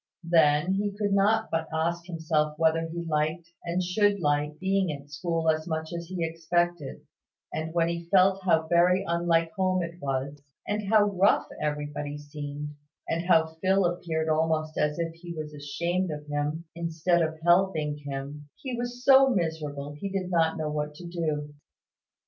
Then, 0.23 0.73
he 0.73 0.93
could 0.97 1.13
not 1.13 1.51
but 1.51 1.67
ask 1.71 2.07
himself 2.07 2.57
whether 2.57 2.87
he 2.87 3.05
liked, 3.05 3.49
and 3.63 3.83
should 3.83 4.19
like, 4.19 4.57
being 4.57 4.91
at 4.91 5.11
school 5.11 5.47
as 5.51 5.67
much 5.67 5.93
as 5.93 6.07
he 6.07 6.25
expected; 6.25 7.01
and 7.53 7.71
when 7.75 7.87
he 7.87 8.09
felt 8.09 8.41
how 8.41 8.63
very 8.67 9.03
unlike 9.07 9.51
home 9.51 9.83
it 9.83 10.01
was, 10.01 10.41
and 10.67 10.87
how 10.91 11.03
rough 11.03 11.45
everybody 11.61 12.17
seemed, 12.17 12.69
and 13.07 13.27
how 13.27 13.45
Phil 13.61 13.85
appeared 13.85 14.27
almost 14.27 14.75
as 14.75 14.97
if 14.97 15.13
he 15.13 15.33
was 15.35 15.53
ashamed 15.53 16.09
of 16.09 16.25
him, 16.25 16.65
instead 16.73 17.21
of 17.21 17.39
helping 17.41 17.97
him, 17.97 18.49
he 18.55 18.75
was 18.75 19.05
so 19.05 19.29
miserable 19.29 19.91
he 19.93 20.09
did 20.09 20.31
not 20.31 20.57
know 20.57 20.71
what 20.71 20.95
to 20.95 21.05
do. 21.05 21.53